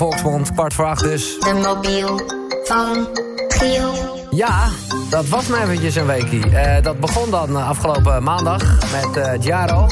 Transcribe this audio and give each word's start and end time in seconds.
Volksmond, 0.00 0.52
kwart 0.52 0.74
voor 0.74 0.84
acht 0.84 1.02
dus. 1.02 1.38
De 1.38 1.52
mobiel 1.52 2.20
van 2.64 3.08
Giel. 3.48 3.92
Ja, 4.30 4.68
dat 5.10 5.28
was 5.28 5.46
maar 5.46 5.62
eventjes 5.62 5.94
een 5.94 6.06
weekie. 6.06 6.56
Eh, 6.56 6.82
dat 6.82 7.00
begon 7.00 7.30
dan 7.30 7.56
eh, 7.56 7.68
afgelopen 7.68 8.22
maandag 8.22 8.62
met 8.92 9.16
eh 9.16 9.42
Jaro. 9.42 9.86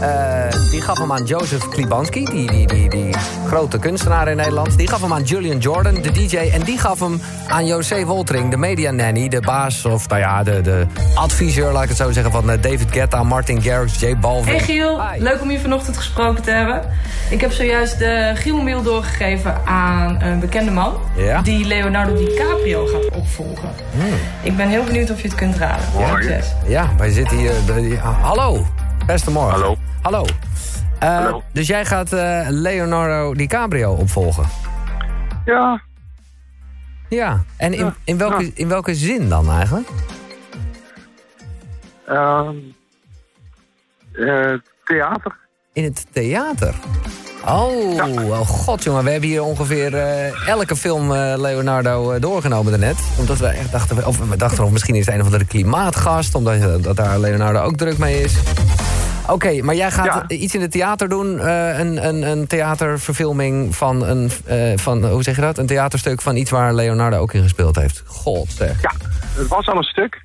Eh, 0.00 0.70
die 0.70 0.80
gaf 0.80 0.98
hem 0.98 1.12
aan 1.12 1.24
Joseph 1.24 1.68
Klibanski, 1.68 2.24
die, 2.24 2.50
die, 2.50 2.66
die, 2.66 2.88
die 2.88 3.14
grote 3.46 3.78
kunstenaar 3.78 4.28
in 4.28 4.36
Nederland. 4.36 4.78
Die 4.78 4.88
gaf 4.88 5.00
hem 5.00 5.12
aan 5.12 5.22
Julian 5.22 5.58
Jordan, 5.58 5.94
de 5.94 6.10
DJ. 6.10 6.36
En 6.36 6.62
die 6.62 6.78
gaf 6.78 7.00
hem 7.00 7.20
aan 7.48 7.66
José 7.66 8.04
Woltering, 8.04 8.50
de 8.50 8.56
media 8.56 8.90
nanny. 8.90 9.28
De 9.28 9.40
baas, 9.40 9.84
of 9.84 10.08
nou 10.08 10.20
ja, 10.20 10.42
de, 10.42 10.60
de 10.60 10.86
adviseur, 11.14 11.72
laat 11.72 11.82
ik 11.82 11.88
het 11.88 11.98
zo 11.98 12.10
zeggen... 12.10 12.32
van 12.32 12.50
eh, 12.50 12.62
David 12.62 12.90
Guetta, 12.90 13.22
Martin 13.22 13.62
Garrix, 13.62 14.00
J 14.00 14.16
Balvin. 14.16 14.54
Hey 14.54 14.64
Giel, 14.64 15.08
Hi. 15.10 15.22
leuk 15.22 15.42
om 15.42 15.50
je 15.50 15.60
vanochtend 15.60 15.96
gesproken 15.96 16.42
te 16.42 16.50
hebben. 16.50 16.82
Ik 17.30 17.40
heb 17.40 17.52
zojuist 17.52 17.98
de 17.98 18.32
Giel-mail 18.34 18.82
doorgegeven 18.82 19.66
aan 19.66 20.22
een 20.22 20.40
bekende 20.40 20.70
man... 20.70 20.94
Ja? 21.16 21.42
die 21.42 21.66
Leonardo 21.66 22.14
DiCaprio 22.16 22.86
gaat 22.86 23.10
opvolgen. 23.12 23.68
Ik 24.42 24.56
ben 24.56 24.68
heel 24.68 24.84
benieuwd 24.84 25.10
of 25.10 25.20
je 25.20 25.28
het 25.28 25.36
kunt 25.36 25.56
raden. 25.56 25.84
Succes. 26.08 26.52
Ja, 26.66 26.90
wij 26.98 27.10
zitten 27.10 27.36
hier... 27.36 27.52
ja, 27.82 28.12
hallo, 28.20 28.66
beste 29.06 29.30
morgen. 29.30 29.52
Hallo. 29.60 29.76
Hallo. 30.02 30.24
Eh, 30.98 31.08
Hallo. 31.08 31.42
Dus 31.52 31.66
jij 31.66 31.84
gaat 31.84 32.12
eh, 32.12 32.46
Leonardo 32.48 33.34
DiCaprio 33.34 33.92
opvolgen? 33.92 34.44
Ja, 35.44 35.82
Ja. 37.08 37.44
En 37.56 37.72
in, 37.72 37.84
Ja, 37.84 37.94
in, 38.04 38.18
welke, 38.18 38.44
ja. 38.44 38.50
in 38.54 38.68
welke 38.68 38.94
zin 38.94 39.28
dan 39.28 39.50
eigenlijk? 39.50 39.88
ehm 42.06 42.54
eh, 44.12 44.52
theater. 44.84 45.36
In 45.72 45.84
het 45.84 46.06
theater? 46.12 46.74
Oh, 47.46 47.94
oh 48.30 48.40
god 48.48 48.82
jongen, 48.84 49.04
we 49.04 49.10
hebben 49.10 49.28
hier 49.28 49.42
ongeveer 49.42 49.94
elke 50.46 50.76
film 50.76 51.12
Leonardo 51.12 52.10
eh, 52.12 52.20
doorgenomen 52.20 52.70
daarnet. 52.80 52.96
Omdat 53.18 53.38
we 53.38 53.46
echt 53.46 53.72
dachten, 53.72 54.06
of 54.06 54.18
we 54.18 54.36
dachten 54.36 54.64
of 54.64 54.70
misschien 54.70 54.94
is 54.94 55.04
het 55.06 55.14
een 55.14 55.20
of 55.20 55.26
andere 55.26 55.44
klimaatgast, 55.44 56.34
omdat 56.34 56.82
dat 56.82 56.96
daar 56.96 57.18
Leonardo 57.18 57.60
ook 57.60 57.76
druk 57.76 57.98
mee 57.98 58.20
is. 58.20 58.34
Oké, 59.28 59.62
maar 59.62 59.74
jij 59.74 59.90
gaat 59.90 60.04
Ja. 60.28 60.36
iets 60.36 60.54
in 60.54 60.60
het 60.60 60.70
theater 60.70 61.08
doen, 61.08 61.38
eh, 61.40 61.78
een, 61.78 62.06
een, 62.08 62.22
een 62.22 62.46
theaterverfilming 62.46 63.76
van 63.76 64.02
een, 64.04 64.30
eh, 64.46 64.72
van, 64.76 65.06
hoe 65.06 65.22
zeg 65.22 65.34
je 65.36 65.40
dat? 65.42 65.58
Een 65.58 65.66
theaterstuk 65.66 66.22
van 66.22 66.36
iets 66.36 66.50
waar 66.50 66.74
Leonardo 66.74 67.18
ook 67.18 67.32
in 67.32 67.42
gespeeld 67.42 67.76
heeft. 67.76 68.02
God 68.06 68.50
zeg. 68.50 68.82
Ja, 68.82 68.92
het 69.38 69.48
was 69.48 69.66
al 69.68 69.76
een 69.76 69.82
stuk. 69.82 70.22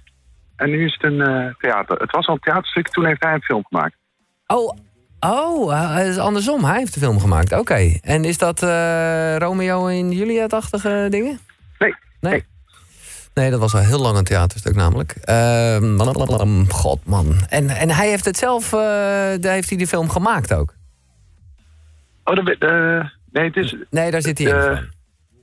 En 0.55 0.69
nu 0.69 0.85
is 0.85 0.93
het 0.93 1.03
een 1.03 1.21
eh, 1.21 1.53
theater. 1.59 1.97
Het 1.97 2.11
was 2.11 2.27
al 2.27 2.33
een 2.33 2.39
theaterstuk, 2.39 2.87
toen 2.89 3.05
heeft 3.05 3.23
hij 3.23 3.33
een 3.33 3.41
film 3.41 3.65
gemaakt. 3.69 3.95
Oh, 4.47 4.73
oh, 5.19 5.95
het 5.95 6.07
is 6.07 6.17
andersom. 6.17 6.63
Hij 6.63 6.77
heeft 6.77 6.93
de 6.93 6.99
film 6.99 7.19
gemaakt. 7.19 7.51
Oké. 7.59 7.97
En 8.01 8.23
is 8.23 8.37
dat 8.37 8.59
Romeo 9.37 9.87
en 9.87 10.11
Juliet-achtige 10.11 11.07
dingen? 11.09 11.39
Nee, 11.79 11.95
Nee. 12.19 12.31
Nee. 12.31 12.45
Nee, 13.39 13.49
dat 13.49 13.59
was 13.59 13.73
al 13.73 13.79
heel 13.79 13.99
lang 13.99 14.17
een 14.17 14.23
theaterstuk 14.23 14.75
namelijk. 14.75 15.11
Ehm, 15.11 16.65
God, 16.67 16.99
man. 17.05 17.35
En, 17.49 17.69
en 17.69 17.89
hij 17.89 18.09
heeft 18.09 18.25
het 18.25 18.37
zelf, 18.37 18.73
eh, 18.73 18.79
daar 19.39 19.53
heeft 19.53 19.69
hij 19.69 19.77
die 19.77 19.87
film 19.87 20.09
gemaakt 20.09 20.53
ook? 20.53 20.73
Oh, 22.23 22.35
dat, 22.35 22.55
eh, 22.59 23.05
nee, 23.31 23.45
het 23.45 23.55
is, 23.55 23.75
Nee, 23.89 24.11
daar 24.11 24.21
zit 24.21 24.37
hij 24.37 24.47
in. 24.47 24.55
Eh, 24.55 24.79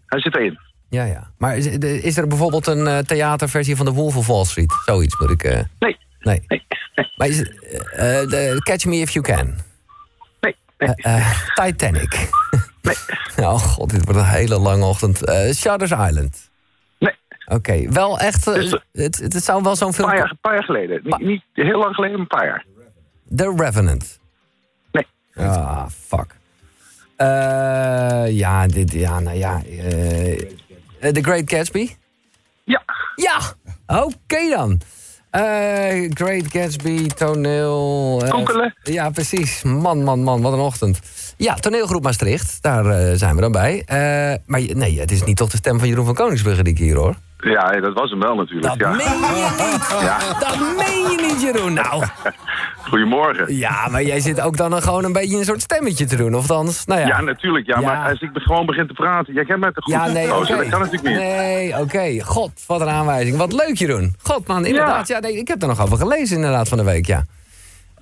hij 0.06 0.20
zit 0.20 0.34
erin. 0.34 0.58
Ja, 0.88 1.04
ja. 1.04 1.30
Maar 1.38 1.56
is, 1.56 1.66
is 2.02 2.16
er 2.16 2.26
bijvoorbeeld 2.26 2.66
een 2.66 3.04
theaterversie 3.04 3.76
van 3.76 3.86
The 3.86 3.92
Wolf 3.92 4.16
of 4.16 4.26
Wall 4.26 4.44
Street? 4.44 4.74
Zoiets 4.84 5.18
moet 5.18 5.30
ik... 5.30 5.42
Nee, 5.78 5.96
nee. 6.20 6.44
nee, 6.46 6.66
Maar 7.16 7.28
is 7.28 7.38
de 7.38 8.60
Catch 8.64 8.84
Me 8.84 8.96
If 8.96 9.10
You 9.10 9.24
Can? 9.24 9.54
nee. 10.40 10.56
nee. 10.78 11.22
Titanic? 11.54 12.28
Nee. 12.82 12.96
oh 13.46 13.58
god, 13.58 13.90
dit 13.90 14.04
wordt 14.04 14.20
een 14.20 14.26
hele 14.26 14.58
lange 14.58 14.84
ochtend. 14.84 15.18
Shutters 15.54 15.90
Island? 15.90 16.50
Oké, 17.46 17.88
wel 17.90 18.18
echt... 18.18 18.46
eh, 18.46 18.54
Dus, 18.54 18.72
eh, 18.72 18.78
het, 18.92 19.18
het, 19.18 19.32
het 19.32 19.44
zou 19.44 19.62
wel 19.62 19.76
zo'n 19.76 19.92
film... 19.94 20.08
paar 20.08 20.16
jaar, 20.16 20.30
een 20.30 20.38
paar 20.40 20.54
jaar 20.54 20.64
geleden. 20.64 21.00
Niet, 21.04 21.18
niet 21.20 21.42
heel 21.52 21.78
lang 21.78 21.94
geleden, 21.94 22.20
een 22.20 22.26
paar 22.26 22.46
jaar. 22.46 22.64
The 23.36 23.54
Revenant? 23.56 24.18
Nee. 24.92 25.06
Ah, 25.34 25.86
fuck. 25.88 26.34
Eh, 27.16 27.26
ja, 28.36 28.66
dit, 28.66 28.92
ja, 28.92 29.20
nou 29.20 29.36
ja. 29.36 29.62
eh, 31.00 31.12
The 31.12 31.22
Great 31.22 31.50
Gatsby? 31.50 31.90
Ja, 32.64 32.82
Ja! 33.16 33.38
Oké 34.04 34.48
dan. 34.50 34.80
Great 36.14 36.44
Gatsby, 36.52 37.06
toneel... 37.06 38.22
Koekelen. 38.28 38.74
ja, 38.82 39.10
precies. 39.10 39.62
Man, 39.62 40.02
man, 40.02 40.22
man, 40.22 40.42
wat 40.42 40.52
een 40.52 40.58
ochtend. 40.58 41.00
Ja, 41.36 41.54
toneelgroep 41.54 42.02
Maastricht, 42.02 42.62
daar 42.62 43.16
zijn 43.16 43.34
we 43.34 43.40
dan 43.40 43.52
bij. 43.52 43.82
Maar 44.46 44.60
nee, 44.60 45.00
het 45.00 45.10
is 45.10 45.22
niet 45.24 45.36
toch 45.36 45.50
de 45.50 45.56
stem 45.56 45.78
van 45.78 45.88
Jeroen 45.88 46.04
van 46.04 46.14
Koningsbrugge 46.14 46.62
die 46.62 46.72
ik 46.72 46.78
hier 46.78 46.96
hoor. 46.96 47.16
Ja, 47.50 47.80
dat 47.80 47.92
was 47.92 48.10
hem 48.10 48.20
wel 48.20 48.34
natuurlijk. 48.34 48.66
Dat 48.66 48.78
ja. 48.78 48.90
meen 48.90 49.18
je 49.20 49.54
niet! 49.58 50.00
Ja. 50.08 50.18
Dat 50.38 50.58
meen 50.58 51.10
je 51.10 51.26
niet, 51.26 51.42
Jeroen! 51.42 51.72
Nou, 51.72 52.04
Goedemorgen. 52.90 53.56
ja, 53.56 53.88
maar 53.88 54.02
jij 54.02 54.20
zit 54.20 54.40
ook 54.40 54.56
dan 54.56 54.82
gewoon 54.82 55.04
een 55.04 55.12
beetje 55.12 55.36
een 55.38 55.44
soort 55.44 55.62
stemmetje 55.62 56.04
te 56.04 56.16
doen. 56.16 56.34
Of 56.34 56.46
dan, 56.46 56.70
nou 56.86 57.00
ja. 57.00 57.06
Ja, 57.06 57.20
natuurlijk. 57.20 57.66
Ja, 57.66 57.80
Ja. 57.80 57.86
maar 57.86 58.10
als 58.10 58.20
ik 58.20 58.30
gewoon 58.34 58.66
begin 58.66 58.86
te 58.86 58.92
praten... 58.92 59.34
Jij 59.34 59.44
kent 59.44 59.60
mij 59.60 59.72
toch 59.72 59.84
goed? 59.84 59.92
Ja, 59.94 60.06
nee, 60.06 60.34
oké. 60.34 60.56
Dat 60.56 60.68
kan 60.68 60.80
natuurlijk 60.80 61.02
niet. 61.08 61.16
Nee, 61.16 61.78
oké. 61.80 62.20
God, 62.24 62.50
wat 62.66 62.80
een 62.80 62.88
aanwijzing. 62.88 63.36
Wat 63.36 63.52
leuk, 63.52 63.76
Jeroen. 63.76 64.14
God, 64.22 64.46
man, 64.46 64.64
inderdaad. 64.66 65.08
Ja. 65.08 65.18
nee, 65.18 65.36
ik 65.38 65.48
heb 65.48 65.62
er 65.62 65.68
nog 65.68 65.80
over 65.82 65.98
gelezen 65.98 66.36
inderdaad 66.36 66.68
van 66.68 66.78
de 66.78 66.84
week, 66.84 67.06
ja. 67.06 67.24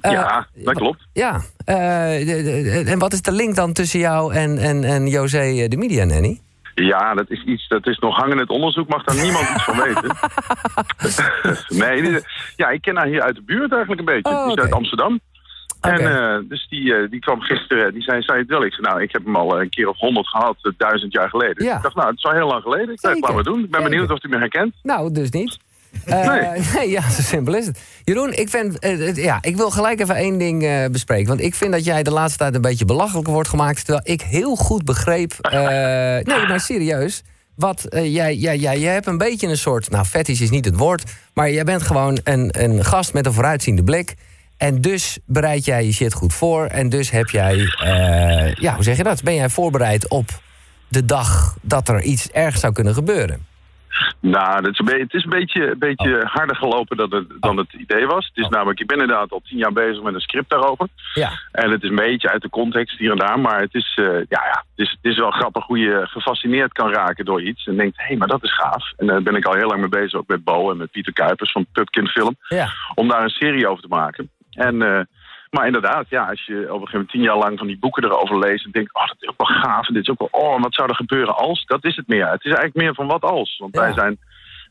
Eh, 0.01 0.13
ja, 0.13 0.47
dat 0.55 0.75
klopt. 0.75 1.07
Ja. 1.13 1.41
eh, 1.65 2.91
en 2.91 2.99
wat 2.99 3.13
is 3.13 3.23
de 3.23 3.33
link 3.33 3.55
dan 3.55 3.73
tussen 3.73 3.99
jou 4.01 4.35
en, 4.35 4.59
en, 4.59 4.85
en 4.85 5.07
José 5.07 5.39
eh, 5.41 5.69
de 5.69 5.77
Media 5.77 6.05
Nanny? 6.05 6.41
Ja, 6.75 7.15
dat 7.15 7.31
is 7.31 7.45
iets, 7.45 7.69
dat 7.69 7.87
is 7.87 7.99
nog 7.99 8.17
hangend 8.17 8.49
onderzoek, 8.49 8.89
mag 8.89 9.05
daar 9.05 9.23
niemand 9.23 9.49
iets 9.55 9.65
van 9.65 9.77
weten. 9.77 10.17
nee, 11.85 12.23
ja, 12.57 12.69
ik 12.69 12.83
ken 12.83 12.97
haar 12.97 13.07
hier 13.07 13.23
uit 13.23 13.35
de 13.35 13.43
buurt 13.43 13.73
eigenlijk 13.73 14.01
een 14.01 14.15
beetje. 14.15 14.37
Oh, 14.37 14.47
die 14.47 14.57
is 14.57 14.63
uit 14.63 14.73
Amsterdam. 14.73 15.21
En 15.81 15.99
eh, 15.99 16.49
dus 16.49 16.67
die, 16.69 16.95
eh, 16.95 17.11
die 17.11 17.21
kwam 17.21 17.41
gisteren, 17.41 17.93
die 17.93 18.03
zei, 18.03 18.23
zei 18.23 18.39
het 18.39 18.49
wel. 18.49 18.65
Ik 18.65 18.73
zei, 18.73 18.87
nou, 18.87 19.03
ik 19.03 19.13
heb 19.13 19.25
hem 19.25 19.37
al 19.37 19.61
een 19.61 19.69
keer 19.69 19.89
of 19.89 19.99
honderd 19.99 20.29
gehad, 20.29 20.57
eh, 20.63 20.73
duizend 20.77 21.13
jaar 21.13 21.29
geleden. 21.29 21.65
Ja. 21.65 21.77
Ik 21.77 21.83
dacht, 21.83 21.95
nou, 21.95 22.09
het 22.09 22.19
is 22.19 22.25
al 22.25 22.33
heel 22.33 22.47
lang 22.47 22.63
geleden. 22.63 22.93
Ik 22.93 23.01
zei, 23.01 23.21
laten 23.21 23.37
we 23.37 23.43
doen. 23.43 23.65
Ik 23.65 23.71
ben 23.71 23.81
Zeker. 23.81 23.91
benieuwd 23.91 24.11
of 24.11 24.25
u 24.25 24.29
me 24.29 24.39
herkent. 24.39 24.75
Nou, 24.83 25.13
dus 25.13 25.31
niet. 25.31 25.59
Eh, 26.05 26.27
nee. 26.29 26.61
Nee. 26.75 26.91
ja, 26.91 27.11
zo 27.11 27.23
simpel 27.23 27.55
is 27.55 27.67
het. 27.67 27.79
Jeroen, 28.05 28.33
ik, 28.33 28.49
vind, 28.49 28.79
eh, 28.79 28.99
het- 28.99 29.17
ja, 29.17 29.39
ik 29.41 29.57
wil 29.57 29.71
gelijk 29.71 30.01
even 30.01 30.15
één 30.17 30.39
ding 30.39 30.63
eh, 30.65 30.85
bespreken. 30.91 31.29
Want 31.29 31.41
ik 31.41 31.55
vind 31.55 31.73
dat 31.73 31.85
jij 31.85 32.03
de 32.03 32.11
laatste 32.11 32.39
tijd 32.39 32.55
een 32.55 32.61
beetje 32.61 32.85
belachelijk 32.85 33.29
wordt 33.29 33.49
gemaakt. 33.49 33.85
Terwijl 33.85 34.01
ik 34.05 34.23
heel 34.23 34.57
goed 34.57 34.85
begreep. 34.85 35.33
eh, 35.41 35.59
nee, 36.37 36.47
maar 36.49 36.61
serieus. 36.61 37.23
Wat 37.57 37.85
eh, 37.85 38.15
jij, 38.15 38.35
jij, 38.35 38.57
jij, 38.57 38.79
jij 38.79 38.93
hebt 38.93 39.07
een 39.07 39.19
beetje 39.19 39.47
een 39.49 39.57
soort. 39.59 39.91
Nou, 39.91 40.05
fetish 40.05 40.41
is 40.41 40.51
niet 40.51 40.65
het 40.65 40.77
woord. 40.77 41.03
Maar 41.35 41.51
jij 41.51 41.65
bent 41.65 41.83
gewoon 41.83 42.19
een, 42.25 42.63
een 42.63 42.85
gast 42.85 43.13
met 43.13 43.27
een 43.27 43.33
vooruitziende 43.33 43.85
blik. 43.85 44.15
En 44.57 44.81
dus 44.81 45.19
bereid 45.27 45.65
jij 45.65 45.85
je 45.85 45.93
shit 45.93 46.13
goed 46.15 46.35
voor. 46.35 46.67
En 46.67 46.89
dus 46.89 47.11
heb 47.11 47.29
jij. 47.31 47.59
eh, 47.83 48.55
ja, 48.55 48.75
hoe 48.75 48.85
zeg 48.85 48.97
je 48.97 49.03
dat? 49.03 49.23
Ben 49.23 49.35
jij 49.35 49.49
voorbereid 49.49 50.09
op 50.09 50.43
de 50.89 51.05
dag 51.05 51.57
dat 51.63 51.89
er 51.89 52.03
iets 52.03 52.29
ergs 52.31 52.61
zou 52.61 52.73
kunnen 52.73 52.95
gebeuren? 52.95 53.47
Nou, 54.21 54.63
dat 54.63 54.73
is 54.73 54.79
een 54.79 55.01
het 55.01 55.15
is 55.15 55.25
een 55.25 55.31
beetje, 55.31 55.71
een 55.71 55.79
beetje 55.79 56.23
Oh. 56.23 56.31
harder 56.31 56.57
gelopen 56.57 56.97
dan 56.97 57.15
het, 57.15 57.27
dan 57.41 57.57
het 57.57 57.73
idee 57.73 58.07
was. 58.07 58.27
Het 58.27 58.45
is 58.45 58.49
namelijk, 58.49 58.81
ik 58.81 58.87
ben 58.87 59.01
inderdaad 59.01 59.31
al 59.31 59.41
tien 59.45 59.59
jaar 59.59 59.73
bezig 59.73 60.03
met 60.03 60.15
een 60.15 60.21
script 60.21 60.51
daarover. 60.51 60.87
Ja. 61.15 61.31
En 61.53 61.71
het 61.71 61.83
is 61.83 61.89
een 61.89 61.95
beetje 61.95 62.31
uit 62.31 62.43
de 62.43 62.51
context 62.51 62.99
hier 62.99 63.11
en 63.11 63.17
daar. 63.17 63.41
Maar 63.41 63.61
het 63.61 63.75
is, 63.75 63.93
eh, 64.01 64.05
ja, 64.05 64.45
ja, 64.45 64.65
het, 64.75 64.87
is, 64.87 64.91
het 64.91 65.13
is 65.13 65.19
wel 65.19 65.31
grappig 65.31 65.67
hoe 65.67 65.79
je 65.79 66.01
gefascineerd 66.05 66.73
kan 66.73 66.93
raken 66.93 67.25
door 67.25 67.43
iets. 67.43 67.67
En 67.67 67.77
denkt, 67.77 67.97
hé, 67.97 68.05
hey, 68.05 68.17
maar 68.17 68.29
dat 68.29 68.43
is 68.43 68.55
gaaf. 68.55 68.93
En 68.97 69.07
daar 69.07 69.23
ben 69.23 69.35
ik 69.37 69.45
al 69.45 69.55
heel 69.55 69.69
lang 69.69 69.81
mee 69.81 69.89
bezig, 69.89 70.19
ook 70.19 70.29
met 70.29 70.45
Bo 70.45 70.71
en 70.71 70.77
met 70.77 70.91
Pieter 70.91 71.13
Kuipers 71.13 71.53
van 71.53 71.67
Pupkin 71.73 72.07
Film. 72.09 72.37
Ja. 72.49 72.69
Om 72.95 73.09
daar 73.09 73.23
een 73.23 73.29
serie 73.29 73.69
over 73.69 73.83
te 73.83 73.89
maken. 73.89 74.31
En, 74.51 74.83
eh, 74.83 75.01
maar 75.55 75.67
inderdaad, 75.67 76.09
ja, 76.09 76.25
als 76.29 76.45
je 76.47 76.55
op 76.55 76.63
een 76.63 76.69
gegeven 76.71 76.91
moment 76.93 77.11
tien 77.11 77.23
jaar 77.23 77.37
lang 77.37 77.59
van 77.59 77.67
die 77.67 77.79
boeken 77.79 78.05
erover 78.05 78.39
leest... 78.39 78.65
en 78.65 78.71
denkt, 78.71 78.95
oh, 78.95 79.07
dat 79.07 79.17
is 79.21 79.29
ook 79.29 79.47
wel 79.47 79.57
gaaf. 79.63 79.89
En 79.89 79.95
dit 79.95 80.03
is 80.03 80.11
ook 80.11 80.19
wel, 80.31 80.43
oh, 80.43 80.63
wat 80.63 80.75
zou 80.75 80.89
er 80.89 80.95
gebeuren 80.95 81.37
als? 81.37 81.65
Dat 81.67 81.85
is 81.85 81.97
het 81.97 82.09
meer. 82.09 82.27
Het 82.27 82.45
is 82.45 82.53
eigenlijk 82.53 82.75
meer 82.75 82.95
van 82.95 83.07
wat 83.07 83.23
als. 83.23 83.57
Want 83.59 83.75
Ja. 83.75 83.81
wij 83.81 83.93
zijn 83.93 84.19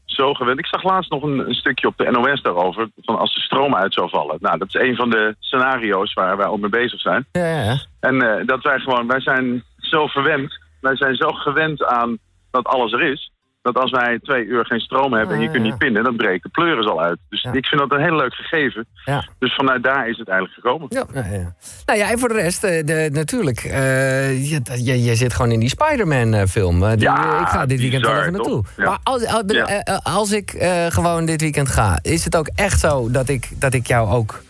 zo 0.06 0.33
gewend. 0.33 0.59
Ik 0.59 0.65
zag 0.65 0.83
laatst 0.83 1.12
nog 1.12 1.24
een, 1.24 1.39
een 1.47 1.53
stukje 1.53 1.88
op 1.88 1.97
de 1.97 2.12
NOS 2.12 2.41
daarover. 2.41 2.89
Van 3.01 3.18
als 3.18 3.33
de 3.33 3.39
stroom 3.41 3.75
uit 3.75 3.94
zou 3.94 4.09
vallen. 4.09 4.38
Nou, 4.39 4.57
dat 4.57 4.68
is 4.68 4.81
een 4.81 4.95
van 4.95 5.09
de 5.09 5.35
scenario's 5.39 6.13
waar 6.13 6.38
wij 6.38 6.47
ook 6.47 6.59
mee 6.59 6.69
bezig 6.69 7.00
zijn. 7.01 7.25
Ja, 7.31 7.45
ja, 7.45 7.63
ja. 7.63 7.77
En 8.00 8.21
eh, 8.21 8.45
dat 8.45 8.63
wij 8.63 8.79
gewoon, 8.79 9.07
wij 9.07 9.21
zijn 9.21 9.63
zo 9.77 10.07
verwend. 10.07 10.59
Wij 10.81 10.95
zijn 10.95 11.15
zo 11.15 11.27
gewend 11.31 11.83
aan 11.86 12.18
dat 12.51 12.65
alles 12.68 12.91
er 12.91 13.01
is. 13.01 13.31
Dat 13.63 13.75
als 13.75 13.92
wij 13.92 14.19
twee 14.21 14.45
uur 14.45 14.65
geen 14.65 14.80
stroom 14.80 15.13
hebben 15.13 15.36
en 15.36 15.42
je 15.42 15.48
Ah, 15.48 15.54
kunt 15.54 15.65
niet 15.65 15.77
pinnen, 15.77 16.04
dan 16.04 16.15
breekt 16.15 16.44
de 16.44 16.50
pleuris 16.50 16.86
al 16.88 17.01
uit. 17.01 17.18
Dus 17.30 17.42
Ja. 17.42 17.51
ik 17.54 17.65
vind 17.65 17.81
dat 17.81 17.92
een 17.92 18.04
heel 18.04 18.15
leuk 18.15 18.33
gegeven. 18.33 18.86
Ja. 19.06 19.27
Dus 19.39 19.56
vanuit 19.56 19.83
daar 19.83 20.10
is 20.10 20.18
het 20.18 20.27
eigenlijk 20.27 20.60
gekomen. 20.62 20.88
Ja, 20.89 21.06
ja, 21.13 21.25
ja. 21.38 21.54
Nou 21.86 22.00
ja, 22.00 22.12
en 22.12 22.19
voor 22.19 22.27
de 22.27 22.33
rest, 22.33 22.63
eh, 22.63 22.86
de, 22.86 23.10
natuurlijk, 23.12 23.60
eh, 23.60 24.50
je, 24.51 24.62
je, 24.83 25.04
je 25.04 25.15
zit 25.15 25.33
gewoon 25.33 25.51
in 25.51 25.60
die 25.60 25.69
Spider-Man-film. 25.69 26.86
Ja, 26.86 27.42
ik 27.42 27.48
ga 27.48 27.65
dit 27.65 27.80
weekend 27.80 28.06
wel 28.06 28.12
bizar, 28.12 28.27
even 28.27 28.33
naartoe. 28.33 28.63
Maar 28.77 28.98
als, 29.04 29.25
als, 29.25 30.31
eh, 30.31 30.31
eh, 30.33 30.39
ik 30.39 30.54
eh, 30.54 30.86
gewoon 30.86 31.25
dit 31.25 31.42
weekend 31.42 31.69
ga, 31.69 32.00
is 32.01 32.24
het 32.25 32.36
ook 32.36 32.50
echt 32.56 32.80
zo 32.80 33.12
dat 33.12 33.30
ik, 33.30 33.50
dat 33.60 33.74
ik 33.74 33.88
jou 33.88 34.10
ook 34.10 34.42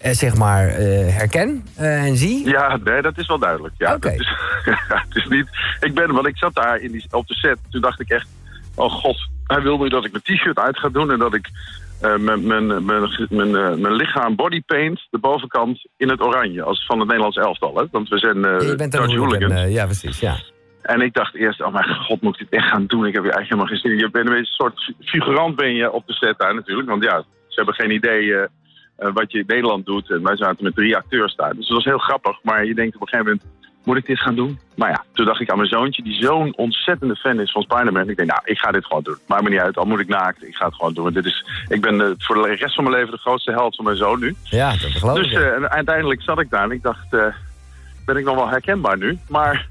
eh, 0.00 0.12
zeg 0.12 0.36
maar, 0.36 0.68
eh, 0.68 1.16
herken 1.16 1.64
eh, 1.76 2.04
en 2.04 2.16
zie. 2.16 2.48
Ja, 2.48 2.78
nee, 2.84 3.02
dat 3.02 3.18
is 3.18 3.26
wel 3.26 3.38
duidelijk. 3.38 3.74
Ja, 3.76 3.94
Oké. 3.94 4.10
dat 4.10 4.20
is, 4.20 4.34
het 4.88 5.16
is 5.16 5.26
niet. 5.28 5.48
Ik 5.80 5.94
ben, 5.94 6.12
want 6.12 6.26
ik 6.26 6.38
zat 6.38 6.54
daar 6.54 6.80
in 6.80 6.92
die, 6.92 7.04
op 7.10 7.26
de 7.26 7.34
set. 7.34 7.58
Toen 7.70 7.80
dacht 7.80 8.00
ik 8.00 8.08
echt, 8.08 8.28
oh 8.74 8.92
god, 8.92 9.28
hij 9.46 9.62
wil 9.62 9.78
nu 9.78 9.88
dat 9.88 10.04
ik 10.04 10.12
mijn 10.12 10.22
t-shirt 10.22 10.58
uit 10.58 10.78
ga 10.78 10.88
doen 10.88 11.10
en 11.10 11.18
dat 11.18 11.34
ik 11.34 11.48
mijn, 12.00 12.46
mijn, 12.46 12.66
mijn, 12.66 12.84
mijn, 13.28 13.50
mijn 13.80 13.92
lichaam 13.92 14.36
bodypaint, 14.36 15.06
de 15.10 15.18
bovenkant, 15.18 15.88
in 15.96 16.08
het 16.08 16.20
oranje. 16.20 16.62
Als 16.62 16.86
van 16.86 16.98
het 16.98 17.08
Nederlands 17.08 17.36
elftal, 17.36 17.76
hè? 17.76 17.84
Want 17.90 18.08
we 18.08 18.18
zijn 18.18 18.44
eh 18.44 18.68
je 18.68 18.74
bent 18.76 18.94
een 18.94 19.16
hooligan. 19.16 19.70
ja, 19.70 19.84
precies. 19.84 20.20
Ja. 20.20 20.36
En 20.82 21.00
ik 21.00 21.14
dacht 21.14 21.34
eerst, 21.34 21.62
oh 21.62 21.72
mijn 21.72 21.94
god, 21.94 22.20
moet 22.20 22.40
ik 22.40 22.50
dit 22.50 22.60
echt 22.60 22.68
gaan 22.68 22.86
doen? 22.86 23.06
Ik 23.06 23.14
heb 23.14 23.22
hier 23.22 23.32
eigenlijk 23.32 23.48
helemaal 23.48 23.66
geen 23.66 23.78
zin 23.78 23.90
in. 23.90 23.98
Je 23.98 24.10
bent 24.10 24.30
een 24.30 24.44
soort 24.44 24.92
figurant 25.00 25.56
ben 25.56 25.74
je 25.74 25.92
op 25.92 26.06
de 26.06 26.12
set 26.12 26.38
daar 26.38 26.54
natuurlijk. 26.54 26.88
Want 26.88 27.02
ja, 27.02 27.24
ze 27.48 27.54
hebben 27.54 27.74
geen 27.74 27.90
idee 27.90 28.48
wat 29.00 29.32
je 29.32 29.38
in 29.38 29.44
Nederland 29.46 29.86
doet. 29.86 30.10
En 30.10 30.22
wij 30.22 30.36
zaten 30.36 30.64
met 30.64 30.74
drie 30.74 30.96
acteurs 30.96 31.36
daar. 31.36 31.54
Dus 31.54 31.66
dat 31.66 31.76
was 31.76 31.84
heel 31.84 31.98
grappig. 31.98 32.38
Maar 32.42 32.64
je 32.64 32.74
denkt 32.74 32.94
op 32.94 33.00
een 33.00 33.08
gegeven 33.08 33.32
moment, 33.32 33.60
moet 33.84 33.96
ik 33.96 34.06
dit 34.06 34.20
gaan 34.20 34.34
doen? 34.34 34.58
Maar 34.74 34.90
ja, 34.90 35.04
toen 35.12 35.26
dacht 35.26 35.40
ik 35.40 35.50
aan 35.50 35.56
mijn 35.56 35.68
zoontje, 35.68 36.02
die 36.02 36.22
zo'n 36.22 36.56
ontzettende 36.56 37.16
fan 37.16 37.40
is 37.40 37.52
van 37.52 37.62
Spider-Man. 37.62 38.08
Ik 38.08 38.16
denk, 38.16 38.28
nou, 38.28 38.40
ik 38.44 38.58
ga 38.58 38.70
dit 38.70 38.86
gewoon 38.86 39.02
doen. 39.02 39.18
Maakt 39.26 39.42
me 39.42 39.50
niet 39.50 39.60
uit, 39.60 39.76
al 39.76 39.84
moet 39.84 40.00
ik 40.00 40.08
naakt. 40.08 40.46
Ik 40.46 40.54
ga 40.54 40.66
het 40.66 40.74
gewoon 40.74 40.94
doen. 40.94 41.12
Dit 41.12 41.24
is, 41.24 41.44
ik 41.68 41.80
ben 41.80 42.00
eh, 42.00 42.06
voor 42.18 42.42
de 42.42 42.54
rest 42.54 42.74
van 42.74 42.84
mijn 42.84 42.96
leven 42.96 43.12
de 43.12 43.18
grootste 43.18 43.50
held 43.50 43.76
van 43.76 43.84
mijn 43.84 43.96
zoon 43.96 44.20
nu. 44.20 44.34
ja, 44.42 44.70
dat 44.70 44.80
geloof 44.80 45.18
ik. 45.18 45.22
Dus 45.22 45.32
eh, 45.32 45.64
uiteindelijk 45.64 46.22
zat 46.22 46.40
ik 46.40 46.50
daar 46.50 46.64
en 46.64 46.70
ik 46.70 46.82
dacht, 46.82 47.14
eh, 47.14 47.24
ben 48.06 48.16
ik 48.16 48.24
nog 48.24 48.34
wel 48.34 48.48
herkenbaar 48.48 48.98
nu? 48.98 49.18
Maar 49.28 49.68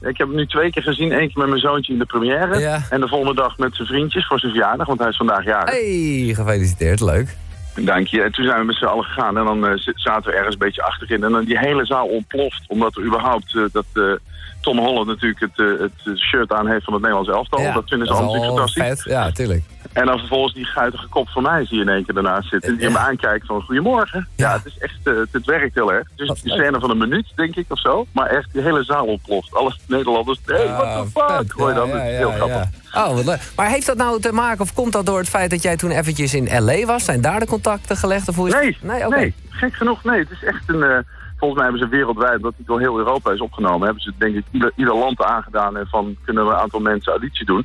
ik 0.00 0.16
heb 0.18 0.26
hem 0.26 0.36
nu 0.36 0.46
twee 0.46 0.70
keer 0.70 0.82
gezien. 0.82 1.12
Eén 1.12 1.28
keer 1.28 1.38
met 1.38 1.48
mijn 1.48 1.60
zoontje 1.60 1.92
in 1.92 1.98
de 1.98 2.06
première. 2.06 2.58
Ja. 2.58 2.80
En 2.90 3.00
de 3.00 3.08
volgende 3.08 3.34
dag 3.34 3.58
met 3.58 3.74
zijn 3.74 3.88
vriendjes 3.88 4.26
voor 4.26 4.38
zijn 4.38 4.52
verjaardag, 4.52 4.86
want 4.86 4.98
hij 4.98 5.08
is 5.08 5.16
vandaag 5.16 5.44
jarig. 5.44 5.70
Hey, 5.70 6.34
gefeliciteerd. 6.34 7.00
Leuk. 7.00 7.36
Dank 7.84 8.06
je. 8.06 8.22
En 8.22 8.32
toen 8.32 8.44
zijn 8.44 8.58
we 8.58 8.64
met 8.64 8.76
z'n 8.76 8.84
allen 8.84 9.04
gegaan 9.04 9.38
en 9.38 9.44
dan 9.44 9.66
eh, 9.66 9.72
zaten 9.94 10.30
we 10.30 10.36
ergens 10.36 10.54
een 10.54 10.60
beetje 10.60 10.82
achterin. 10.82 11.24
En 11.24 11.32
dan 11.32 11.44
die 11.44 11.58
hele 11.58 11.84
zaal 11.84 12.06
ontploft, 12.06 12.64
omdat 12.66 12.96
er 12.96 13.04
überhaupt 13.04 13.54
eh, 13.54 13.62
dat... 13.72 14.20
Tom 14.60 14.78
Holland 14.78 15.06
natuurlijk 15.06 15.40
het, 15.40 15.58
eh, 15.58 15.66
het 16.04 16.18
shirt 16.18 16.52
aan 16.52 16.66
heeft 16.68 16.84
van 16.84 16.92
het 16.92 17.02
Nederlands 17.02 17.30
elftal. 17.32 17.60
Ja, 17.60 17.72
dat 17.72 17.88
vinden 17.88 18.06
ze 18.06 18.12
allemaal 18.12 18.34
natuurlijk 18.34 18.58
fantastisch. 18.58 19.02
vet. 19.02 19.12
Ja, 19.12 19.30
tuurlijk. 19.30 19.62
En 19.92 20.06
dan 20.06 20.18
vervolgens 20.18 20.54
die 20.54 20.64
guitige 20.64 21.08
kop 21.08 21.28
van 21.28 21.42
mij 21.42 21.66
zie 21.66 21.76
je 21.76 21.82
in 21.82 21.88
één 21.88 22.04
keer 22.04 22.14
daarnaast 22.14 22.48
zitten. 22.48 22.70
En 22.70 22.76
die 22.76 22.86
hem 22.86 22.96
aankijkt 22.96 23.46
van 23.46 23.62
goedemorgen. 23.62 24.28
Ja, 24.36 24.48
Ja. 24.48 24.56
het 24.56 24.66
is 24.66 24.78
echt, 24.78 24.98
eh, 25.04 25.14
het, 25.16 25.28
het 25.32 25.44
werkt 25.46 25.74
heel 25.74 25.92
erg. 25.92 26.08
Dus 26.16 26.28
leuk. 26.28 26.38
scène 26.60 26.80
van 26.80 26.90
een 26.90 26.98
minuut, 26.98 27.26
denk 27.34 27.56
ik, 27.56 27.64
of 27.68 27.80
zo. 27.80 28.06
Maar 28.12 28.26
echt, 28.26 28.48
die 28.52 28.62
hele 28.62 28.84
zaal 28.84 29.06
ontploft. 29.06 29.54
Alle 29.54 29.74
Nederlanders, 29.86 30.38
hey, 30.46 30.66
what 30.66 31.04
the 31.04 31.20
fuck? 31.20 31.52
vet. 31.56 31.56
Dan, 31.56 31.68
ja, 31.68 31.74
dat 31.74 31.86
is 31.86 31.92
ja, 31.92 32.00
heel 32.00 32.30
grappig. 32.30 32.62
Oh, 32.94 33.14
wat 33.14 33.24
leuk. 33.24 33.40
Maar 33.56 33.68
heeft 33.68 33.86
dat 33.86 33.96
nou 33.96 34.20
te 34.20 34.32
maken, 34.32 34.60
of 34.60 34.72
komt 34.74 34.92
dat 34.92 35.06
door 35.06 35.18
het 35.18 35.28
feit 35.28 35.50
dat 35.50 35.62
jij 35.62 35.76
toen 35.76 35.90
eventjes 35.90 36.34
in 36.34 36.64
L.A. 36.64 36.84
was? 36.86 37.04
Zijn 37.04 37.20
daar 37.20 37.40
de 37.40 37.46
contacten 37.46 37.96
gelegd? 37.96 38.28
Of 38.28 38.36
hoe 38.36 38.48
is 38.48 38.54
Nee, 38.54 38.76
nee, 38.82 39.04
nee, 39.08 39.34
gek 39.56 39.74
genoeg, 39.74 40.04
nee. 40.04 40.18
Het 40.18 40.30
is 40.30 40.44
echt 40.44 40.62
een... 40.66 40.82
eh, 40.82 40.98
volgens 41.38 41.60
mij 41.60 41.70
hebben 41.70 41.88
ze 41.88 41.96
wereldwijd, 41.96 42.42
dat 42.42 42.54
het 42.56 42.66
door 42.66 42.80
heel 42.80 42.98
Europa 42.98 43.32
is 43.32 43.40
opgenomen... 43.40 43.84
hebben 43.84 44.02
ze 44.02 44.12
denk 44.18 44.36
ik 44.36 44.44
ieder, 44.50 44.72
ieder 44.76 44.96
land 44.96 45.22
aangedaan... 45.22 45.76
en 45.76 45.86
van 45.86 46.16
kunnen 46.24 46.46
we 46.46 46.52
een 46.52 46.58
aantal 46.58 46.80
mensen 46.80 47.12
auditie 47.12 47.46
doen... 47.46 47.64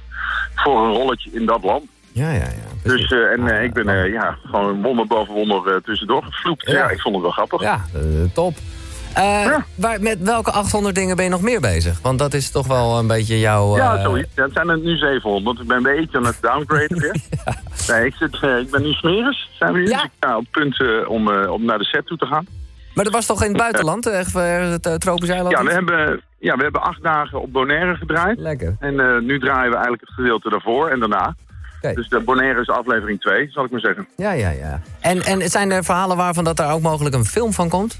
voor 0.55 0.85
een 0.85 0.93
rolletje 0.93 1.31
in 1.31 1.45
dat 1.45 1.63
land. 1.63 1.83
Ja, 2.13 2.31
ja, 2.31 2.39
ja. 2.39 2.47
precies. 2.83 3.09
Dus, 3.09 3.19
eh, 3.19 3.31
en 3.31 3.47
eh, 3.47 3.63
ik 3.63 3.73
ben 3.73 3.89
eh, 3.89 4.11
ja, 4.11 4.37
gewoon 4.45 4.81
wonder 4.81 5.07
boven 5.07 5.33
wonder 5.33 5.81
tussendoor 5.83 6.23
gevloept. 6.23 6.67
Ja. 6.67 6.77
Ja. 6.77 6.89
ik 6.89 7.01
vond 7.01 7.15
het 7.15 7.23
wel 7.23 7.31
grappig. 7.31 7.61
Ja, 7.61 7.81
top. 8.33 8.55
Eh, 9.13 9.23
Ja. 9.23 9.65
waar, 9.75 10.01
met 10.01 10.17
welke 10.21 10.51
800 10.51 10.95
dingen 10.95 11.15
ben 11.15 11.25
je 11.25 11.31
nog 11.31 11.41
meer 11.41 11.61
bezig? 11.61 11.99
Want 12.01 12.19
dat 12.19 12.33
is 12.33 12.51
toch 12.51 12.67
wel 12.67 12.97
een 12.99 13.07
beetje 13.07 13.39
jouw... 13.39 13.75
Ja, 13.77 13.95
eh, 13.95 14.01
zoiets. 14.03 14.29
Ja, 14.35 14.43
het 14.43 14.53
zijn 14.53 14.69
er 14.69 14.79
nu 14.79 14.97
700. 14.97 15.59
Ik 15.59 15.67
ben 15.67 15.77
een 15.77 15.83
beetje 15.83 16.17
aan 16.17 16.25
het 16.25 16.37
downgraden 16.41 16.99
weer. 16.99 17.15
Nee, 17.87 18.05
ik, 18.05 18.13
zit, 18.19 18.39
eh, 18.43 18.57
ik 18.57 18.71
ben 18.71 18.81
nu 18.81 18.91
smeres. 18.91 19.49
Zijn 19.59 19.73
we 19.73 19.79
nu? 19.79 19.87
Ja. 19.87 20.01
Dus 20.19 20.31
op 20.35 20.39
het 20.39 20.51
punt 20.51 20.81
eh, 20.81 21.09
om, 21.09 21.31
eh, 21.31 21.51
om 21.51 21.65
naar 21.65 21.77
de 21.77 21.83
set 21.83 22.05
toe 22.05 22.17
te 22.17 22.25
gaan. 22.25 22.45
Maar 22.93 23.03
dat 23.03 23.13
was 23.13 23.25
toch 23.25 23.41
in 23.43 23.47
het 23.49 23.57
buitenland, 23.57 24.05
eh, 24.05 24.19
echt, 24.19 24.35
eh, 24.35 24.69
het 24.81 25.01
tropisch 25.01 25.29
eiland? 25.29 25.57
Ja, 25.57 25.63
we 25.63 25.71
hebben, 25.71 26.21
ja, 26.39 26.55
we 26.55 26.63
hebben 26.63 26.81
acht 26.81 27.03
dagen 27.03 27.41
op 27.41 27.51
Bonaire 27.51 27.95
gedraaid. 27.95 28.39
Lekker. 28.39 28.75
En 28.79 28.99
eh, 28.99 29.17
nu 29.21 29.39
draaien 29.39 29.69
we 29.69 29.75
eigenlijk 29.75 30.01
het 30.05 30.13
gedeelte 30.13 30.49
daarvoor 30.49 30.89
en 30.89 30.99
daarna. 30.99 31.35
Dus 31.93 32.09
de 32.09 32.19
Bonaire 32.19 32.61
is 32.61 32.69
aflevering 32.69 33.21
2, 33.21 33.47
zal 33.51 33.65
ik 33.65 33.71
maar 33.71 33.79
zeggen. 33.79 34.07
Ja, 34.15 34.31
ja, 34.31 34.49
ja. 34.49 34.81
En, 34.99 35.21
en 35.21 35.49
zijn 35.49 35.71
er 35.71 35.83
verhalen 35.83 36.17
waarvan 36.17 36.43
dat 36.43 36.57
daar 36.57 36.73
ook 36.73 36.81
mogelijk 36.81 37.15
een 37.15 37.25
film 37.25 37.53
van 37.53 37.69
komt? 37.69 37.99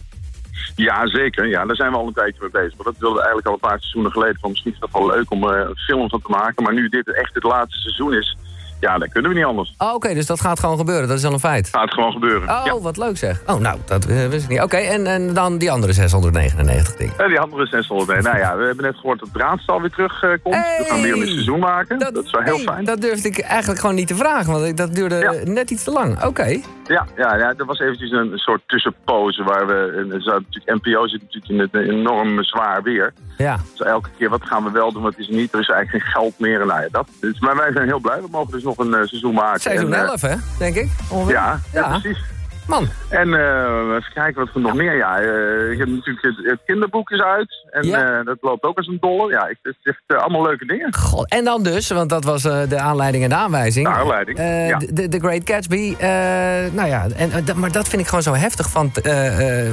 Ja, 0.75 1.07
zeker. 1.07 1.47
Ja, 1.47 1.65
daar 1.65 1.75
zijn 1.75 1.91
we 1.91 1.97
al 1.97 2.07
een 2.07 2.13
tijdje 2.13 2.41
mee 2.41 2.49
bezig. 2.49 2.75
Maar 2.75 2.85
dat 2.85 2.97
wilden 2.97 3.17
eigenlijk 3.17 3.47
al 3.47 3.53
een 3.53 3.69
paar 3.69 3.79
seizoenen 3.79 4.11
geleden. 4.11 4.39
Van 4.39 4.49
misschien 4.49 4.71
is 4.71 4.79
dat 4.79 4.91
wel 4.91 5.07
leuk 5.07 5.31
om 5.31 5.49
eh, 5.49 5.59
een 5.59 5.77
film 5.77 6.09
van 6.09 6.21
te 6.21 6.31
maken. 6.31 6.63
Maar 6.63 6.73
nu 6.73 6.89
dit 6.89 7.13
echt 7.13 7.33
het 7.33 7.43
laatste 7.43 7.79
seizoen 7.79 8.13
is, 8.13 8.37
ja, 8.81 8.97
dan 8.97 9.09
kunnen 9.09 9.31
we 9.31 9.37
niet 9.37 9.45
anders. 9.45 9.73
Oh, 9.77 9.93
Oké, 9.93 10.13
dus 10.13 10.25
dat 10.25 10.41
gaat 10.41 10.59
gewoon 10.59 10.77
gebeuren. 10.77 11.07
Dat 11.07 11.17
is 11.17 11.25
al 11.25 11.33
een 11.33 11.39
feit. 11.39 11.69
Gaat 11.71 11.93
gewoon 11.93 12.11
gebeuren. 12.11 12.49
Oh, 12.49 12.61
Ja. 12.65 12.79
wat 12.79 12.97
leuk 12.97 13.17
zeg. 13.17 13.41
Oh, 13.45 13.59
nou, 13.59 13.77
dat 13.85 14.05
eh, 14.05 14.27
wist 14.27 14.43
ik 14.43 14.49
niet. 14.49 14.61
Oké, 14.61 14.77
en, 14.77 15.07
en 15.07 15.33
dan 15.33 15.57
die 15.57 15.71
andere 15.71 15.93
699 15.93 16.95
dingen. 16.95 17.13
En 17.17 17.27
die 17.29 17.39
andere 17.39 17.65
600. 17.65 18.09
Nee, 18.09 18.21
nou 18.21 18.37
ja, 18.37 18.57
we 18.57 18.63
hebben 18.65 18.85
net 18.85 18.95
gehoord 18.95 19.19
dat 19.19 19.29
Draadstal 19.33 19.81
weer 19.81 19.89
terugkomt. 19.89 20.41
komt. 20.41 20.55
we 20.55 20.85
gaan 20.87 21.01
weer 21.01 21.13
een 21.21 21.27
seizoen 21.27 21.59
maken. 21.59 21.99
Dat, 21.99 22.23
is 22.23 22.31
wel 22.31 22.41
heel 22.41 22.55
hey, 22.55 22.63
fijn. 22.63 22.85
Dat 22.85 23.01
durfde 23.01 23.27
ik 23.27 23.39
eigenlijk 23.39 23.79
gewoon 23.79 23.95
niet 23.95 24.07
te 24.07 24.15
vragen, 24.15 24.51
want 24.53 24.77
dat 24.77 24.93
duurde 24.93 25.15
Ja. 25.15 25.51
net 25.51 25.71
iets 25.71 25.83
te 25.83 25.91
lang. 25.91 26.23
Oké. 26.23 26.59
Ja, 26.85 27.05
ja, 27.17 27.35
ja, 27.37 27.53
dat 27.53 27.67
was 27.67 27.79
eventjes 27.79 28.11
een, 28.11 28.31
soort 28.37 28.61
tussenpose 28.67 29.43
waar 29.43 29.67
we... 29.67 30.05
natuurlijk, 30.07 30.83
NPO 30.85 31.07
zit 31.07 31.21
natuurlijk 31.21 31.51
in 31.51 31.59
het 31.59 31.89
enorm 31.89 32.43
zwaar 32.43 32.83
weer. 32.83 33.13
Ja. 33.37 33.57
Dus 33.71 33.87
elke 33.87 34.09
keer, 34.17 34.29
wat 34.29 34.45
gaan 34.45 34.63
we 34.63 34.71
wel 34.71 34.91
doen, 34.91 35.01
wat 35.03 35.17
is 35.17 35.27
niet? 35.27 35.53
Er 35.53 35.59
is 35.59 35.69
eigenlijk 35.69 36.03
geen 36.03 36.13
geld 36.13 36.33
meer. 36.39 36.61
En 36.61 36.67
nou 36.67 36.81
ja, 36.81 36.87
dat. 36.91 37.07
Dus, 37.19 37.39
maar 37.39 37.55
wij 37.55 37.71
zijn 37.71 37.87
heel 37.87 37.99
blij. 37.99 38.21
We 38.21 38.27
mogen 38.31 38.51
dus 38.51 38.63
nog 38.63 38.77
een 38.77 38.93
eh, 38.93 39.03
seizoen 39.03 39.33
maken. 39.33 39.61
Seizoen 39.61 39.93
En, 39.93 40.03
eh, 40.03 40.07
11, 40.09 40.21
hè, 40.21 40.35
denk 40.57 40.75
ik? 40.75 40.89
Ongeveer. 41.09 41.33
ja, 41.33 41.59
ja, 41.73 41.79
Ja. 41.81 41.99
precies. 41.99 42.23
Man. 42.67 42.87
En 43.09 43.33
eh, 43.33 43.95
even 43.97 44.11
kijken 44.13 44.45
wat 44.45 44.53
we 44.53 44.59
nog 44.59 44.73
meer. 44.73 44.95
Ja, 44.97 45.19
eh, 45.19 45.71
ik 45.71 45.77
heb 45.77 45.87
natuurlijk 45.87 46.21
het, 46.25 46.35
het 46.45 46.59
kinderboek 46.65 47.09
is 47.09 47.21
uit. 47.21 47.65
En 47.71 47.87
Ja. 47.87 48.23
dat 48.23 48.37
loopt 48.41 48.63
ook 48.63 48.77
als 48.77 48.87
een 48.87 48.97
dolle. 48.99 49.31
Ja, 49.31 49.47
ik, 49.47 49.57
het 49.61 49.75
is 49.83 49.91
echt 50.07 50.21
allemaal 50.21 50.41
leuke 50.41 50.65
dingen. 50.65 50.93
God. 50.95 51.29
En 51.29 51.43
dan 51.43 51.63
dus, 51.63 51.89
want 51.89 52.09
dat 52.09 52.23
was 52.23 52.41
de 52.41 52.79
aanleiding 52.79 53.23
en 53.23 53.29
de 53.29 53.35
aanwijzing. 53.35 53.87
De 53.87 53.93
aanleiding, 53.93 54.37
ja. 54.37 54.77
de, 54.93 55.07
de 55.07 55.19
Great 55.19 55.41
Gatsby. 55.49 55.95
nou 56.75 56.87
ja, 56.87 57.07
en, 57.15 57.31
maar 57.55 57.71
dat 57.71 57.87
vind 57.87 58.01
ik 58.01 58.07
gewoon 58.07 58.23
zo 58.23 58.33
heftig 58.33 58.69
van, 58.69 58.91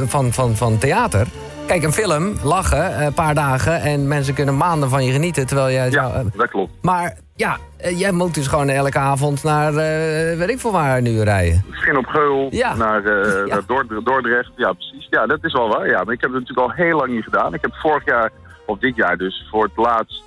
van, 0.07 0.33
van, 0.33 0.57
van 0.57 0.79
theater. 0.79 1.27
Kijk, 1.69 1.83
een 1.83 1.93
film, 1.93 2.35
lachen, 2.43 2.95
eh, 2.97 3.05
een 3.05 3.13
paar 3.15 3.35
dagen... 3.35 3.81
en 3.81 4.09
mensen 4.09 4.35
kunnen 4.35 4.57
maanden 4.57 4.89
van 4.89 5.05
je 5.05 5.13
genieten, 5.13 5.47
terwijl 5.47 5.71
jij... 5.71 5.85
Ja, 5.85 5.91
zou- 5.91 6.13
eh, 6.15 6.25
dat 6.37 6.49
klopt. 6.51 6.73
maar 6.83 7.17
ja, 7.35 7.57
eh, 7.77 7.99
jij 7.99 8.13
moet 8.13 8.35
dus 8.35 8.47
gewoon 8.47 8.69
elke 8.69 8.99
avond 8.99 9.43
naar, 9.45 9.69
eh, 9.69 10.39
weet 10.39 10.49
ik 10.51 10.59
voor 10.59 10.73
waar 10.73 11.03
nu 11.03 11.23
rijden. 11.23 11.65
Begin 11.71 11.97
op 11.97 12.07
Geul, 12.07 12.47
Ja. 12.51 12.75
naar, 12.75 13.03
Ja. 13.47 13.55
naar 13.55 13.63
Dord- 13.67 14.05
Dordrecht. 14.05 14.51
Ja, 14.57 14.73
precies. 14.73 15.07
Ja, 15.11 15.27
dat 15.27 15.39
is 15.45 15.53
wel 15.53 15.69
waar. 15.69 15.89
Ja, 15.89 16.05
maar 16.05 16.15
ik 16.15 16.21
heb 16.21 16.33
het 16.33 16.41
natuurlijk 16.41 16.69
al 16.69 16.85
heel 16.85 16.97
lang 16.97 17.11
niet 17.13 17.25
gedaan. 17.25 17.55
Ik 17.55 17.63
heb 17.63 17.75
vorig 17.75 18.05
jaar, 18.05 18.31
of 18.67 18.79
dit 18.79 18.97
jaar 18.97 19.17
dus, 19.17 19.47
voor 19.51 19.65
het 19.65 19.77
laatst, 19.77 20.23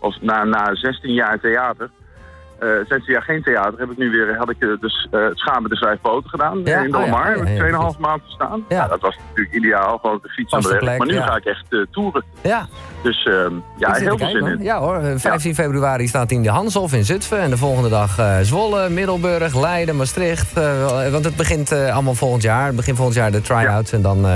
of 0.00 0.16
na, 0.20 0.44
na 0.44 0.74
16 0.74 1.12
jaar 1.12 1.40
theater... 1.40 1.90
eh 2.58 2.68
16 2.88 3.12
jaar 3.12 3.22
geen 3.22 3.42
theater, 3.42 3.78
heb 3.78 3.90
ik 3.90 3.96
nu 3.96 4.10
weer, 4.10 4.36
had 4.36 4.50
ik 4.50 4.56
eh, 4.58 4.68
dus 4.80 5.08
uh, 5.10 5.24
het 5.28 5.38
Schamen 5.38 5.70
de 5.70 5.76
Vijf 5.76 6.00
Poten 6.00 6.30
gedaan 6.30 6.60
Ja, 6.64 6.78
in 6.80 6.94
oh 6.94 7.00
ja, 7.00 7.06
Dolmar. 7.06 7.30
ja, 7.36 7.44
Heb 7.44 7.62
ik 7.66 7.70
ja, 7.70 7.92
2,5 7.94 7.98
maand 7.98 8.22
gestaan. 8.24 8.64
Ja. 8.68 8.76
Ja. 8.76 8.88
dat 8.88 9.00
was 9.00 9.16
natuurlijk 9.28 9.54
ideaal, 9.54 9.98
gewoon 9.98 10.18
de 10.22 10.28
fiets 10.28 10.52
aan 10.54 10.60
de 10.60 10.68
weg. 10.68 10.98
maar 10.98 11.06
nu 11.06 11.14
ja. 11.14 11.26
ga 11.26 11.36
ik 11.36 11.44
echt 11.44 11.86
toeren. 11.90 12.24
Ja, 12.42 12.66
Dus 13.02 13.24
ehm, 13.24 13.52
ja, 13.78 13.92
heel 13.92 14.18
veel 14.18 14.28
zin 14.28 14.46
in. 14.46 14.62
Ja 14.62 14.78
hoor, 14.78 14.96
eh, 14.96 15.12
15 15.16 15.54
februari 15.54 16.06
staat 16.06 16.28
hij 16.28 16.38
in 16.38 16.44
de 16.44 16.50
Hanshof 16.50 16.92
in 16.92 17.04
Zutphen. 17.04 17.38
En 17.40 17.50
de 17.50 17.56
volgende 17.56 17.88
dag 17.88 18.20
Zwolle, 18.42 18.88
Middelburg, 18.88 19.54
Leiden, 19.60 19.96
Maastricht. 19.96 20.52
want 21.10 21.24
het 21.24 21.36
begint 21.36 21.72
allemaal 21.72 22.14
volgend 22.14 22.42
jaar. 22.42 22.66
Het 22.66 22.76
begint 22.76 22.96
volgend 22.96 23.16
jaar 23.16 23.30
de 23.30 23.40
try-outs. 23.40 23.92
En 23.92 24.02
dan... 24.02 24.26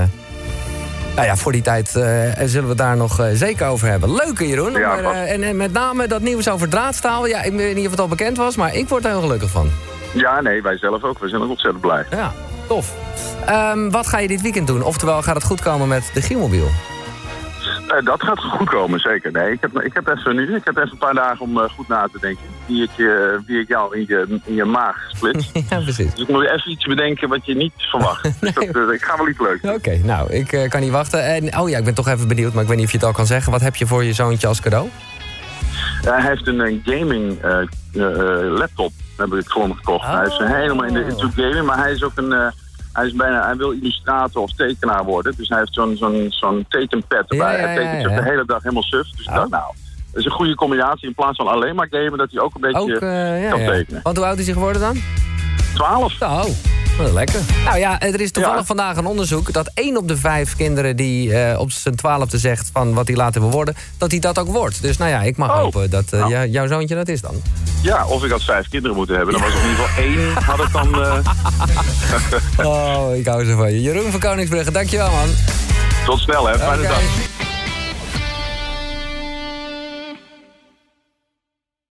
nou 1.15 1.27
ja, 1.27 1.37
voor 1.37 1.53
die 1.53 1.63
tijd 1.63 1.97
eh, 1.97 2.03
zullen 2.45 2.63
we 2.63 2.69
het 2.69 2.79
daar 2.79 2.97
nog 2.97 3.21
eh, 3.21 3.27
zeker 3.33 3.67
over 3.67 3.89
hebben. 3.89 4.13
Leuke, 4.15 4.49
Jeroen. 4.49 4.73
Ja, 4.73 4.89
Maar, 4.89 5.03
vast. 5.03 5.15
eh, 5.17 5.33
en, 5.33 5.43
en 5.43 5.57
met 5.57 5.73
name 5.73 6.07
dat 6.09 6.21
nieuws 6.21 6.49
over 6.49 6.69
draadstaal. 6.69 7.27
Ja, 7.27 7.43
ik 7.43 7.53
weet 7.53 7.75
niet 7.75 7.85
of 7.85 7.91
het 7.91 8.01
al 8.01 8.09
bekend 8.09 8.37
was, 8.37 8.57
maar 8.57 8.75
ik 8.75 8.89
word 8.89 9.05
er 9.05 9.11
heel 9.11 9.21
gelukkig 9.21 9.51
van. 9.51 9.71
Ja, 10.13 10.41
nee, 10.41 10.63
wij 10.63 10.79
zelf 10.79 11.03
ook. 11.05 11.19
We 11.19 11.29
zijn 11.29 11.43
ook 11.43 11.49
ontzettend 11.49 11.81
blij. 11.83 12.05
Ja, 12.11 12.33
tof. 12.69 12.93
Ehm, 13.47 13.91
wat 13.91 14.07
ga 14.07 14.19
je 14.19 14.29
dit 14.29 14.41
weekend 14.41 14.67
doen? 14.67 14.83
Oftewel, 14.83 15.23
gaat 15.23 15.35
het 15.35 15.45
goed 15.45 15.61
komen 15.61 15.89
met 15.89 16.11
de 16.15 16.23
Gielmobiel? 16.23 16.69
Dat 18.05 18.23
gaat 18.23 18.39
goed 18.39 18.69
komen, 18.69 19.01
zeker. 19.01 19.33
Nee, 19.33 19.53
ik 19.53 19.61
heb, 19.61 19.81
ik 19.81 19.95
heb 19.95 20.09
even 20.09 20.35
nu, 20.35 20.55
ik 20.55 20.65
heb 20.65 20.77
even 20.77 20.91
een 20.91 20.99
paar 20.99 21.15
dagen 21.15 21.41
om 21.41 21.59
eh, 21.59 21.71
goed 21.71 21.89
na 21.89 22.09
te 22.13 22.19
denken. 22.21 22.45
Wie 22.67 22.83
ik, 22.83 22.91
wie 23.47 23.61
ik 23.61 23.69
jou 23.69 23.97
in 23.97 24.05
je, 24.09 24.41
in 24.45 24.55
je 24.55 24.65
maag 24.65 24.97
split. 25.09 25.51
ja, 25.71 25.81
precies. 25.81 26.15
dus 26.15 26.23
ik 26.23 26.29
moet 26.29 26.45
even 26.45 26.71
iets 26.71 26.87
bedenken 26.87 27.29
wat 27.29 27.47
je 27.47 27.55
niet 27.55 27.73
verwacht. 27.77 28.23
Dus 28.41 28.55
dat, 28.55 28.65
eh, 28.65 28.93
ik 28.93 29.03
ga 29.03 29.17
wel 29.17 29.29
iets 29.29 29.41
leuks. 29.41 29.63
Oké, 29.63 29.97
nou, 29.97 30.33
ik 30.33 30.53
eh, 30.53 30.69
kan 30.69 30.81
niet 30.81 30.91
wachten. 30.91 31.25
En, 31.25 31.59
oh 31.59 31.69
ja, 31.69 31.79
ik 31.79 31.85
ben 31.85 31.95
toch 31.95 32.09
even 32.09 32.29
benieuwd, 32.29 32.53
maar 32.53 32.63
ik 32.63 32.69
weet 32.69 32.77
niet 32.77 32.87
of 32.87 32.93
je 32.93 32.99
het 32.99 33.07
al 33.07 33.13
kan 33.13 33.27
zeggen. 33.27 33.53
Wat 33.53 33.61
heb 33.61 33.77
je 33.77 33.87
voor 33.87 34.05
je 34.05 34.13
zoontje 34.13 34.47
als 34.47 34.61
cadeau? 34.61 34.89
Hij 36.03 36.23
heeft 36.23 36.47
een, 36.47 36.83
gaming 36.85 37.39
laptop, 38.59 38.93
heb 39.17 39.33
ik 39.33 39.51
voor 39.51 39.63
hem 39.63 39.75
gekocht. 39.75 40.07
Hij 40.07 40.27
is 40.27 40.39
helemaal 40.39 40.85
in 40.85 40.95
de 40.95 41.05
into 41.05 41.29
gaming, 41.37 41.67
maar 41.67 41.79
hij 41.79 41.93
is 41.93 42.03
ook 42.03 42.13
een... 42.15 42.53
hij, 42.93 43.07
is 43.07 43.13
bijna, 43.13 43.45
hij 43.47 43.57
wil 43.57 43.71
illustrator 43.71 44.43
of 44.43 44.53
tekenaar 44.55 45.05
worden. 45.05 45.35
Dus 45.37 45.49
hij 45.49 45.59
heeft 45.59 45.75
zo'n 45.75 45.97
zo'n 45.97 46.27
zo'n 46.29 46.65
tekenpad 46.69 47.31
erbij. 47.31 47.53
Ja, 47.53 47.59
ja, 47.59 47.67
hij 47.67 47.77
tekent 47.77 48.03
zich 48.03 48.15
de 48.25 48.31
hele 48.31 48.45
dag 48.45 48.63
helemaal 48.63 48.83
suf. 48.83 49.11
Dus 49.11 49.27
Oh. 49.29 49.35
dacht, 49.35 49.51
nou, 49.51 49.73
dat 50.11 50.21
is 50.21 50.25
een 50.25 50.31
goede 50.31 50.55
combinatie. 50.55 51.09
In 51.09 51.15
plaats 51.15 51.37
van 51.37 51.47
alleen 51.47 51.75
maar 51.75 51.87
gamen, 51.91 52.19
dat 52.19 52.31
hij 52.31 52.41
ook 52.41 52.55
een 52.55 52.61
beetje 52.61 52.81
Ook, 52.81 52.89
eh, 53.03 53.43
ja, 53.43 53.51
kan 53.51 53.59
tekenen. 53.65 54.01
Want 54.03 54.17
hoe 54.17 54.27
oud 54.27 54.39
is 54.39 54.45
hij 54.45 54.55
geworden 54.55 54.81
dan? 54.83 54.97
12. 55.75 56.21
Oh, 56.23 56.45
lekker. 57.09 57.41
Nou 57.65 57.79
ja, 57.79 58.01
er 58.01 58.21
is 58.21 58.31
toevallig 58.31 58.59
Ja. 58.59 58.65
vandaag 58.65 58.97
een 58.97 59.07
onderzoek... 59.07 59.53
dat 59.53 59.71
één 59.75 59.97
op 59.97 60.09
de 60.09 60.17
vijf 60.17 60.57
kinderen 60.57 60.97
die 60.97 61.35
eh, 61.35 61.59
op 61.59 61.71
zijn 61.73 61.95
twaalfde 61.97 62.39
zegt... 62.39 62.71
van 62.73 62.95
wat 62.95 63.07
hij 63.09 63.17
later 63.17 63.41
wil 63.41 63.51
worden, 63.51 63.75
dat 63.99 64.11
hij 64.11 64.21
dat 64.21 64.39
ook 64.39 64.49
wordt. 64.49 64.83
Dus 64.83 64.97
nou 64.97 65.11
ja, 65.11 65.23
ik 65.23 65.37
mag 65.37 65.51
Oh. 65.51 65.57
hopen 65.59 65.91
dat 65.91 66.05
eh, 66.13 66.19
Nou. 66.19 66.31
jou- 66.33 66.49
jouw 66.49 66.67
zoontje 66.67 66.95
dat 66.95 67.09
is 67.09 67.21
dan. 67.21 67.35
Ja, 67.83 68.07
of 68.07 68.25
ik 68.25 68.31
had 68.31 68.43
vijf 68.43 68.69
kinderen 68.69 68.97
moeten 68.97 69.17
hebben. 69.17 69.35
Dan 69.35 69.43
was 69.43 69.53
er 69.55 69.61
in 69.65 69.71
ieder 69.71 69.85
geval 69.85 70.05
één, 70.05 70.33
had 70.45 70.59
het 70.59 70.73
dan... 70.73 71.03
eh, 71.03 72.67
Oh, 72.67 73.17
ik 73.17 73.27
hou 73.27 73.45
zo 73.45 73.57
van 73.57 73.73
je. 73.73 73.81
Jeroen 73.83 74.11
van 74.11 74.21
Koningsbrugge, 74.21 74.71
dankjewel 74.71 75.11
man. 75.11 75.29
tot 76.05 76.19
snel, 76.21 76.47
hè. 76.49 76.59
Fijne 76.59 76.83
dag. 76.83 77.01